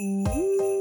mmm 0.00 0.79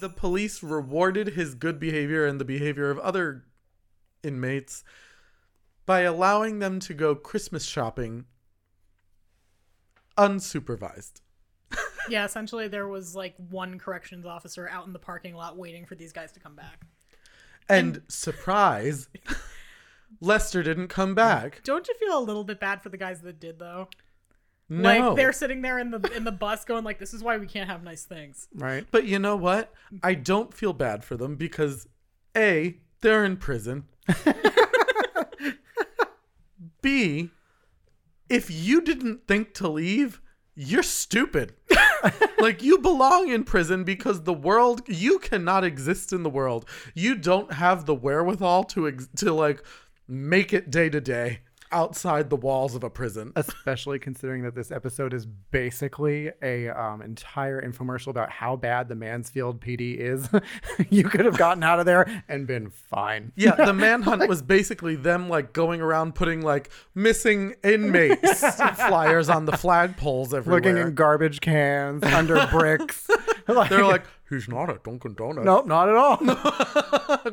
the 0.00 0.08
police 0.08 0.62
rewarded 0.62 1.28
his 1.28 1.54
good 1.54 1.78
behavior 1.78 2.26
and 2.26 2.40
the 2.40 2.44
behavior 2.44 2.90
of 2.90 2.98
other 2.98 3.44
inmates 4.22 4.84
by 5.84 6.00
allowing 6.00 6.58
them 6.58 6.80
to 6.80 6.94
go 6.94 7.14
Christmas 7.14 7.64
shopping 7.64 8.24
unsupervised. 10.16 11.20
Yeah, 12.08 12.24
essentially 12.24 12.68
there 12.68 12.86
was 12.86 13.16
like 13.16 13.34
one 13.50 13.80
corrections 13.80 14.26
officer 14.26 14.68
out 14.68 14.86
in 14.86 14.92
the 14.92 14.98
parking 15.00 15.34
lot 15.34 15.56
waiting 15.56 15.86
for 15.86 15.96
these 15.96 16.12
guys 16.12 16.30
to 16.32 16.38
come 16.38 16.54
back. 16.54 16.82
And 17.68 18.02
surprise, 18.06 19.08
Lester 20.20 20.62
didn't 20.62 20.86
come 20.86 21.16
back. 21.16 21.64
Don't 21.64 21.88
you 21.88 21.94
feel 21.94 22.16
a 22.16 22.22
little 22.22 22.44
bit 22.44 22.60
bad 22.60 22.80
for 22.80 22.90
the 22.90 22.96
guys 22.96 23.22
that 23.22 23.40
did 23.40 23.58
though? 23.58 23.88
No. 24.68 25.10
Like 25.10 25.16
they're 25.16 25.32
sitting 25.32 25.62
there 25.62 25.78
in 25.78 25.90
the 25.90 26.00
in 26.14 26.24
the 26.24 26.32
bus 26.32 26.64
going 26.64 26.82
like 26.84 26.98
this 26.98 27.14
is 27.14 27.22
why 27.22 27.36
we 27.36 27.46
can't 27.46 27.70
have 27.70 27.84
nice 27.84 28.04
things. 28.04 28.48
Right. 28.54 28.84
But 28.90 29.04
you 29.06 29.18
know 29.18 29.36
what? 29.36 29.72
I 30.02 30.14
don't 30.14 30.52
feel 30.52 30.72
bad 30.72 31.04
for 31.04 31.16
them 31.16 31.36
because 31.36 31.86
A, 32.36 32.78
they're 33.00 33.24
in 33.24 33.36
prison. 33.36 33.84
B, 36.82 37.30
if 38.28 38.50
you 38.50 38.80
didn't 38.80 39.26
think 39.28 39.54
to 39.54 39.68
leave, 39.68 40.20
you're 40.56 40.82
stupid. 40.82 41.54
like 42.40 42.62
you 42.62 42.78
belong 42.78 43.28
in 43.28 43.44
prison 43.44 43.84
because 43.84 44.22
the 44.22 44.32
world 44.32 44.82
you 44.88 45.18
cannot 45.20 45.62
exist 45.62 46.12
in 46.12 46.24
the 46.24 46.30
world. 46.30 46.68
You 46.94 47.14
don't 47.14 47.52
have 47.52 47.86
the 47.86 47.94
wherewithal 47.94 48.64
to 48.64 48.88
ex- 48.88 49.08
to 49.16 49.32
like 49.32 49.62
make 50.08 50.52
it 50.52 50.70
day 50.70 50.88
to 50.88 51.00
day 51.00 51.40
outside 51.72 52.30
the 52.30 52.36
walls 52.36 52.74
of 52.74 52.84
a 52.84 52.90
prison. 52.90 53.32
Especially 53.36 53.98
considering 53.98 54.42
that 54.42 54.54
this 54.54 54.70
episode 54.70 55.12
is 55.14 55.26
basically 55.26 56.30
a 56.42 56.68
um, 56.68 57.02
entire 57.02 57.60
infomercial 57.60 58.08
about 58.08 58.30
how 58.30 58.56
bad 58.56 58.88
the 58.88 58.94
Mansfield 58.94 59.60
PD 59.60 59.96
is. 59.96 60.28
you 60.90 61.04
could 61.04 61.24
have 61.24 61.36
gotten 61.38 61.62
out 61.62 61.78
of 61.80 61.86
there 61.86 62.22
and 62.28 62.46
been 62.46 62.70
fine. 62.70 63.32
Yeah, 63.36 63.54
the 63.54 63.72
manhunt 63.74 64.28
was 64.28 64.42
basically 64.42 64.96
them 64.96 65.28
like 65.28 65.52
going 65.52 65.80
around 65.80 66.14
putting 66.14 66.42
like 66.42 66.70
missing 66.94 67.54
inmates 67.64 68.40
flyers 68.76 69.28
on 69.28 69.44
the 69.46 69.52
flagpoles 69.52 70.32
everywhere. 70.34 70.60
Looking 70.60 70.76
in 70.76 70.94
garbage 70.94 71.40
cans, 71.40 72.02
under 72.04 72.46
bricks. 72.48 73.08
Like- 73.48 73.70
They're 73.70 73.84
like, 73.84 74.04
he's 74.28 74.48
not 74.48 74.70
at 74.70 74.82
Dunkin' 74.82 75.14
Donuts. 75.14 75.44
nope, 75.44 75.66
not 75.66 75.88
at 75.88 75.94
all. 75.94 76.16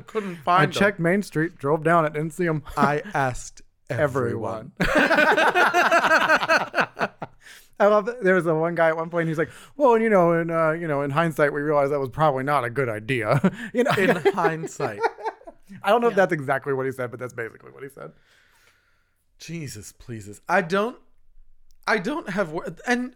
Couldn't 0.04 0.38
I 0.38 0.44
find 0.44 0.64
him. 0.64 0.70
I 0.70 0.80
checked 0.80 1.00
Main 1.00 1.23
Street, 1.23 1.56
drove 1.58 1.84
down 1.84 2.06
it, 2.06 2.14
didn't 2.14 2.34
see 2.34 2.45
him. 2.45 2.64
I 2.78 3.02
asked 3.14 3.61
everyone. 3.89 4.72
Everyone. 4.80 4.80
I 7.80 7.88
love 7.88 8.06
that 8.06 8.23
there 8.23 8.36
was 8.36 8.45
a 8.45 8.53
one 8.53 8.76
guy 8.76 8.89
at 8.89 8.98
one 8.98 9.09
point. 9.09 9.28
He's 9.28 9.38
like, 9.38 9.50
"Well, 9.76 9.95
and 9.95 10.03
you 10.03 10.09
know, 10.09 10.34
in 10.34 10.50
uh, 10.50 10.72
you 10.72 10.88
know, 10.88 11.02
in 11.02 11.12
hindsight, 11.12 11.53
we 11.53 11.62
realized 11.62 11.92
that 11.92 12.00
was 12.00 12.09
probably 12.09 12.44
not 12.44 12.64
a 12.64 12.70
good 12.70 12.89
idea." 12.89 13.39
you 13.73 13.83
know, 13.83 13.92
In 13.98 14.16
hindsight, 14.33 14.99
I 15.83 15.89
don't 15.89 16.02
know 16.02 16.08
if 16.08 16.16
that's 16.16 16.33
exactly 16.33 16.73
what 16.73 16.86
he 16.86 16.92
said, 16.92 17.11
but 17.11 17.20
that's 17.20 17.33
basically 17.33 17.71
what 17.71 17.83
he 17.83 17.89
said. 17.89 18.11
Jesus 19.39 19.92
pleases. 19.92 20.42
I 20.48 20.61
don't. 20.61 20.98
I 21.86 21.98
don't 21.98 22.30
have. 22.30 22.58
And 22.88 23.15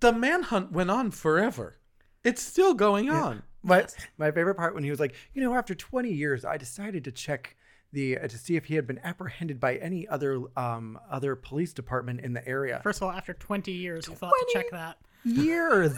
the 0.00 0.12
manhunt 0.12 0.72
went 0.72 0.90
on 0.90 1.10
forever. 1.10 1.76
It's 2.24 2.42
still 2.42 2.74
going 2.74 3.10
on. 3.10 3.42
My 3.62 3.86
my 4.18 4.32
favorite 4.32 4.56
part 4.56 4.74
when 4.74 4.82
he 4.82 4.90
was 4.90 4.98
like, 4.98 5.14
you 5.34 5.42
know, 5.42 5.54
after 5.54 5.74
20 5.74 6.10
years, 6.10 6.44
I 6.44 6.56
decided 6.56 7.04
to 7.04 7.12
check 7.12 7.56
the 7.92 8.18
uh, 8.18 8.26
to 8.28 8.38
see 8.38 8.56
if 8.56 8.64
he 8.66 8.74
had 8.74 8.86
been 8.86 8.98
apprehended 9.04 9.60
by 9.60 9.76
any 9.76 10.08
other 10.08 10.42
um 10.56 10.98
other 11.10 11.36
police 11.36 11.72
department 11.72 12.20
in 12.20 12.32
the 12.32 12.46
area. 12.48 12.80
First 12.82 12.98
of 13.00 13.04
all, 13.04 13.12
after 13.12 13.34
20 13.34 13.70
years, 13.72 14.06
you 14.08 14.14
thought 14.14 14.32
to 14.38 14.50
check 14.52 14.70
that. 14.70 14.98
years 15.24 15.92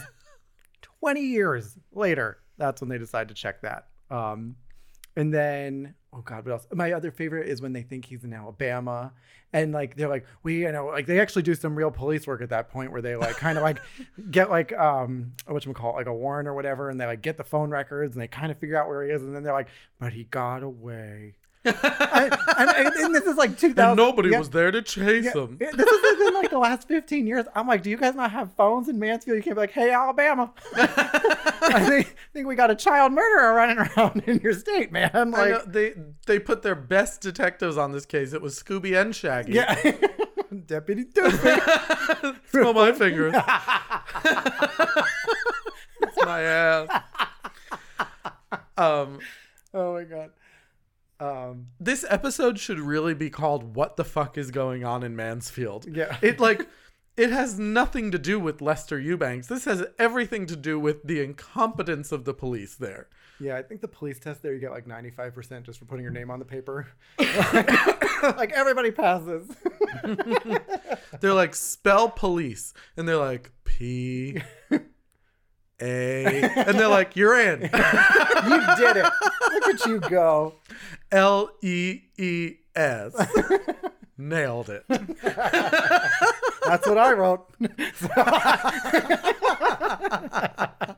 20 1.00 1.20
years 1.20 1.76
later 1.92 2.38
that's 2.58 2.80
when 2.80 2.88
they 2.88 2.98
decide 2.98 3.28
to 3.28 3.34
check 3.34 3.60
that 3.62 3.86
um 4.10 4.54
and 5.16 5.32
then 5.32 5.94
oh 6.12 6.20
god 6.20 6.44
what 6.44 6.52
else 6.52 6.66
my 6.72 6.92
other 6.92 7.10
favorite 7.10 7.48
is 7.48 7.60
when 7.62 7.72
they 7.72 7.82
think 7.82 8.04
he's 8.04 8.24
in 8.24 8.32
alabama 8.32 9.12
and 9.52 9.72
like 9.72 9.96
they're 9.96 10.08
like 10.08 10.26
we 10.42 10.60
you 10.62 10.72
know 10.72 10.86
like 10.86 11.06
they 11.06 11.20
actually 11.20 11.42
do 11.42 11.54
some 11.54 11.74
real 11.74 11.90
police 11.90 12.26
work 12.26 12.42
at 12.42 12.50
that 12.50 12.68
point 12.70 12.90
where 12.92 13.02
they 13.02 13.16
like 13.16 13.36
kind 13.36 13.56
of 13.58 13.64
like 13.64 13.78
get 14.30 14.50
like 14.50 14.72
um 14.78 15.32
what 15.46 15.64
you 15.64 15.72
call 15.72 15.92
it 15.92 15.96
like 15.96 16.06
a 16.06 16.14
warrant 16.14 16.48
or 16.48 16.54
whatever 16.54 16.90
and 16.90 17.00
they 17.00 17.06
like 17.06 17.22
get 17.22 17.36
the 17.36 17.44
phone 17.44 17.70
records 17.70 18.14
and 18.14 18.22
they 18.22 18.28
kind 18.28 18.50
of 18.52 18.58
figure 18.58 18.76
out 18.80 18.88
where 18.88 19.04
he 19.04 19.10
is 19.10 19.22
and 19.22 19.34
then 19.34 19.42
they're 19.42 19.52
like 19.52 19.68
but 19.98 20.12
he 20.12 20.24
got 20.24 20.62
away 20.62 21.34
and, 21.64 21.74
and, 22.58 22.94
and 22.94 23.14
this 23.14 23.24
is 23.24 23.36
like 23.36 23.58
2000 23.58 23.78
And 23.88 23.96
nobody 23.96 24.30
yeah. 24.30 24.38
was 24.38 24.50
there 24.50 24.70
to 24.70 24.82
chase. 24.82 25.24
Yeah, 25.24 25.46
This 25.58 25.74
has 25.74 26.18
been 26.18 26.34
like 26.34 26.50
the 26.50 26.58
last 26.58 26.86
15 26.88 27.26
years. 27.26 27.46
I'm 27.54 27.66
like, 27.66 27.82
do 27.82 27.90
you 27.90 27.96
guys 27.96 28.14
not 28.14 28.30
have 28.32 28.52
phones 28.56 28.88
in 28.88 28.98
Mansfield? 28.98 29.36
You 29.36 29.42
can't 29.42 29.56
be 29.56 29.60
like, 29.60 29.70
hey, 29.72 29.90
Alabama. 29.90 30.52
I 30.74 31.84
think, 31.88 32.16
think 32.32 32.46
we 32.46 32.54
got 32.54 32.70
a 32.70 32.74
child 32.74 33.12
murderer 33.12 33.54
running 33.54 33.78
around 33.78 34.22
in 34.26 34.40
your 34.40 34.52
state, 34.52 34.92
man. 34.92 35.10
I 35.14 35.22
Like, 35.22 35.50
know, 35.50 35.62
they 35.66 35.94
they 36.26 36.38
put 36.38 36.62
their 36.62 36.74
best 36.74 37.20
detectives 37.22 37.76
on 37.78 37.92
this 37.92 38.04
case. 38.06 38.32
It 38.32 38.42
was 38.42 38.62
Scooby 38.62 39.00
and 39.00 39.14
Shaggy. 39.14 39.52
yeah. 39.54 39.74
Deputy 40.66 41.04
Doofy. 41.04 42.36
Smell 42.50 42.74
my 42.74 42.92
fingers. 42.92 43.34
it's 46.02 46.24
my 46.24 46.40
ass. 46.42 47.02
Um, 48.76 49.18
oh 49.72 49.94
my 49.94 50.04
God. 50.04 50.30
Um, 51.20 51.68
this 51.78 52.04
episode 52.08 52.58
should 52.58 52.80
really 52.80 53.14
be 53.14 53.30
called 53.30 53.76
"What 53.76 53.96
the 53.96 54.04
fuck 54.04 54.36
is 54.36 54.50
going 54.50 54.84
on 54.84 55.02
in 55.02 55.14
Mansfield?" 55.16 55.86
Yeah. 55.90 56.16
it 56.22 56.40
like 56.40 56.66
it 57.16 57.30
has 57.30 57.58
nothing 57.58 58.10
to 58.10 58.18
do 58.18 58.40
with 58.40 58.60
Lester 58.60 58.98
Eubanks. 58.98 59.46
This 59.46 59.64
has 59.66 59.84
everything 59.98 60.46
to 60.46 60.56
do 60.56 60.80
with 60.80 61.04
the 61.04 61.20
incompetence 61.22 62.10
of 62.10 62.24
the 62.24 62.34
police 62.34 62.74
there. 62.74 63.08
yeah, 63.38 63.56
I 63.56 63.62
think 63.62 63.80
the 63.80 63.88
police 63.88 64.18
test 64.18 64.42
there, 64.42 64.52
you 64.52 64.60
get 64.60 64.72
like 64.72 64.86
95% 64.86 65.62
just 65.62 65.78
for 65.78 65.84
putting 65.84 66.02
your 66.02 66.12
name 66.12 66.30
on 66.30 66.40
the 66.40 66.44
paper. 66.44 66.88
like, 67.18 68.52
everybody 68.52 68.90
passes. 68.90 69.48
They're 71.20 71.34
like 71.34 71.54
spell 71.54 72.08
police, 72.08 72.74
and 72.96 73.08
they're 73.08 73.16
like 73.16 73.52
P 73.64 74.42
A, 75.80 76.42
and 76.42 76.78
they're 76.78 76.88
like 76.88 77.16
you're 77.16 77.38
in 77.38 77.62
you 77.62 77.68
did 77.68 78.96
it. 78.96 79.12
Look 79.52 79.68
at 79.74 79.86
you 79.86 80.00
go. 80.00 80.54
L 81.10 81.50
E 81.62 82.02
E 82.18 82.54
S. 82.76 83.14
Nailed 84.18 84.70
it. 84.70 84.84
That's 84.88 86.86
what 86.86 86.98
I 86.98 87.12
wrote. 87.12 87.46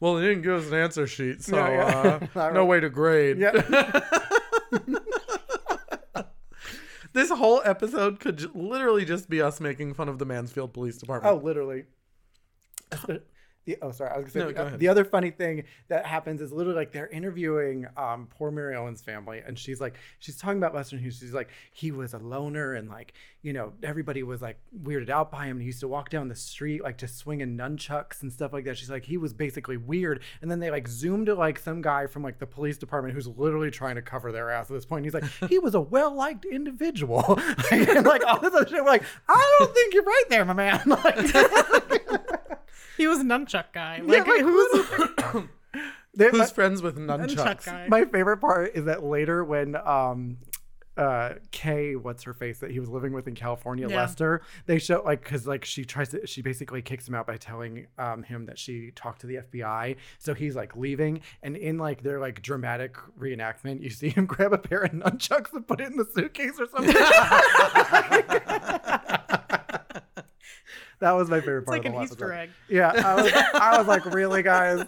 Well, 0.00 0.14
they 0.14 0.22
didn't 0.28 0.42
give 0.44 0.52
us 0.54 0.66
an 0.68 0.74
answer 0.74 1.06
sheet, 1.06 1.42
so 1.42 1.56
Yeah, 1.56 2.18
yeah. 2.34 2.42
Uh, 2.42 2.50
no 2.52 2.64
way 2.64 2.80
to 2.80 2.88
grade. 2.88 3.38
yeah. 3.38 3.52
This 7.12 7.28
whole 7.30 7.60
episode 7.66 8.18
could 8.20 8.38
j- 8.38 8.46
literally 8.54 9.04
just 9.04 9.28
be 9.28 9.42
us 9.42 9.60
making 9.60 9.92
fun 9.94 10.08
of 10.08 10.18
the 10.18 10.24
Mansfield 10.24 10.72
Police 10.72 10.96
Department. 10.96 11.34
Oh, 11.34 11.38
literally. 11.44 11.84
The, 13.66 13.76
oh, 13.82 13.92
sorry. 13.92 14.10
I 14.10 14.16
was 14.16 14.32
gonna 14.32 14.48
say 14.48 14.52
go 14.52 14.58
the, 14.62 14.66
ahead. 14.66 14.80
the 14.80 14.88
other 14.88 15.04
funny 15.04 15.30
thing 15.30 15.64
that 15.88 16.06
happens 16.06 16.40
is 16.40 16.52
literally 16.52 16.78
like 16.78 16.92
they're 16.92 17.08
interviewing 17.08 17.86
um, 17.96 18.26
poor 18.30 18.50
Mary 18.50 18.74
Ellen's 18.74 19.02
family, 19.02 19.42
and 19.46 19.58
she's 19.58 19.80
like, 19.80 19.96
she's 20.18 20.36
talking 20.36 20.58
about 20.58 20.74
Lester 20.74 20.96
Hughes. 20.96 21.18
She's 21.18 21.34
like, 21.34 21.50
he 21.72 21.92
was 21.92 22.14
a 22.14 22.18
loner, 22.18 22.74
and 22.74 22.88
like, 22.88 23.12
you 23.42 23.52
know, 23.52 23.72
everybody 23.82 24.22
was 24.22 24.42
like 24.42 24.58
weirded 24.82 25.08
out 25.08 25.30
by 25.30 25.46
him. 25.46 25.56
And 25.56 25.62
he 25.62 25.66
used 25.66 25.80
to 25.80 25.88
walk 25.88 26.10
down 26.10 26.28
the 26.28 26.34
street 26.34 26.82
like 26.82 26.98
just 26.98 27.16
swinging 27.16 27.56
nunchucks 27.56 28.22
and 28.22 28.32
stuff 28.32 28.52
like 28.52 28.64
that. 28.64 28.76
She's 28.76 28.90
like, 28.90 29.04
he 29.04 29.16
was 29.16 29.32
basically 29.32 29.76
weird. 29.76 30.22
And 30.42 30.50
then 30.50 30.60
they 30.60 30.70
like 30.70 30.88
zoomed 30.88 31.26
to 31.26 31.34
like 31.34 31.58
some 31.58 31.80
guy 31.80 32.06
from 32.06 32.22
like 32.22 32.38
the 32.38 32.46
police 32.46 32.76
department 32.76 33.14
who's 33.14 33.26
literally 33.26 33.70
trying 33.70 33.94
to 33.94 34.02
cover 34.02 34.30
their 34.32 34.50
ass 34.50 34.70
at 34.70 34.74
this 34.74 34.84
point. 34.84 35.04
And 35.04 35.06
he's 35.06 35.14
like, 35.14 35.50
he 35.50 35.58
was 35.58 35.74
a 35.74 35.80
well 35.80 36.14
liked 36.14 36.44
individual, 36.44 37.38
and 37.70 38.06
like 38.06 38.24
all 38.26 38.38
this 38.40 38.54
other 38.54 38.66
shit. 38.66 38.84
We're 38.84 38.90
like, 38.90 39.04
I 39.28 39.56
don't 39.58 39.74
think 39.74 39.94
you're 39.94 40.04
right 40.04 40.24
there, 40.28 40.44
my 40.44 40.52
man. 40.52 40.80
Like, 41.00 41.16
He 43.00 43.06
was 43.06 43.20
a 43.20 43.24
nunchuck 43.24 43.72
guy. 43.72 44.02
Like, 44.04 44.26
like, 44.26 44.42
who's 44.42 44.86
Who's 46.18 46.32
my, 46.38 46.46
friends 46.46 46.82
with 46.82 46.98
nunchuck 46.98 47.28
nunchucks? 47.34 47.64
guy? 47.64 47.86
my 47.88 48.04
favorite 48.04 48.36
part 48.38 48.72
is 48.74 48.84
that 48.84 49.02
later 49.02 49.42
when 49.42 49.74
um 49.74 50.36
uh 50.98 51.34
Kay, 51.50 51.94
what's 51.96 52.24
her 52.24 52.34
face 52.34 52.58
that 52.58 52.70
he 52.72 52.78
was 52.78 52.90
living 52.90 53.14
with 53.14 53.26
in 53.26 53.34
California, 53.34 53.88
Yeah. 53.88 53.96
Lester. 53.96 54.42
They 54.66 54.78
show 54.78 55.00
like 55.02 55.22
because 55.22 55.46
like 55.46 55.64
she 55.64 55.84
tries 55.86 56.10
to 56.10 56.26
she 56.26 56.42
basically 56.42 56.82
kicks 56.82 57.08
him 57.08 57.14
out 57.14 57.26
by 57.26 57.38
telling 57.38 57.86
um 57.96 58.22
him 58.22 58.44
that 58.46 58.58
she 58.58 58.90
talked 58.94 59.22
to 59.22 59.26
the 59.26 59.36
FBI. 59.36 59.96
So 60.18 60.34
he's 60.34 60.54
like 60.56 60.76
leaving, 60.76 61.22
and 61.42 61.56
in 61.56 61.78
like 61.78 62.02
their 62.02 62.20
like 62.20 62.42
dramatic 62.42 62.96
reenactment, 63.18 63.80
you 63.80 63.88
see 63.88 64.10
him 64.10 64.26
grab 64.32 64.52
a 64.52 64.58
pair 64.58 64.82
of 64.82 64.90
nunchucks 64.92 65.54
and 65.54 65.66
put 65.66 65.80
it 65.80 65.86
in 65.86 65.96
the 65.96 66.04
suitcase 66.04 66.60
or 66.60 66.66
something. 66.68 66.94
that 71.00 71.12
was 71.12 71.28
my 71.28 71.40
favorite 71.40 71.58
It's 71.58 71.66
part. 71.66 71.78
like 71.78 71.78
of 71.78 71.84
the 71.84 71.88
an 71.88 71.94
whole 71.94 72.04
Easter 72.04 72.32
episode. 72.32 72.42
egg. 72.42 72.50
Yeah, 72.68 72.92
I 73.04 73.14
was, 73.22 73.32
I 73.54 73.78
was 73.78 73.86
like, 73.86 74.04
really, 74.06 74.42
guys? 74.42 74.84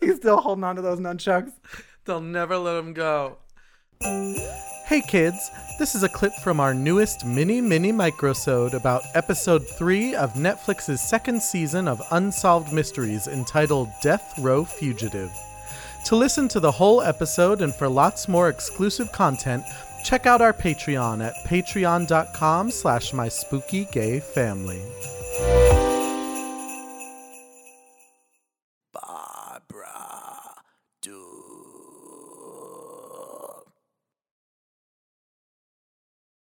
He's 0.00 0.16
still 0.16 0.38
holding 0.40 0.64
on 0.64 0.76
to 0.76 0.82
those 0.82 0.98
nunchucks. 0.98 1.52
They'll 2.04 2.20
never 2.20 2.56
let 2.58 2.76
him 2.76 2.92
go. 2.92 3.36
Hey 4.86 5.02
kids, 5.06 5.50
this 5.78 5.94
is 5.94 6.02
a 6.02 6.08
clip 6.08 6.32
from 6.42 6.58
our 6.58 6.74
newest 6.74 7.24
mini 7.24 7.60
mini 7.60 7.92
microsode 7.92 8.72
about 8.72 9.02
episode 9.14 9.64
3 9.78 10.16
of 10.16 10.32
Netflix's 10.32 11.00
second 11.00 11.40
season 11.42 11.86
of 11.86 12.00
Unsolved 12.10 12.72
Mysteries 12.72 13.28
entitled 13.28 13.88
Death 14.02 14.34
Row 14.38 14.64
Fugitive. 14.64 15.30
To 16.06 16.16
listen 16.16 16.48
to 16.48 16.60
the 16.60 16.72
whole 16.72 17.02
episode 17.02 17.60
and 17.62 17.72
for 17.74 17.88
lots 17.88 18.26
more 18.26 18.48
exclusive 18.48 19.12
content, 19.12 19.62
check 20.02 20.24
out 20.26 20.40
our 20.40 20.54
Patreon 20.54 21.22
at 21.24 21.34
patreon.com 21.46 22.70
slash 22.70 23.12
my 23.12 23.28
spooky 23.28 23.84
gay 23.92 24.18
family. 24.18 24.80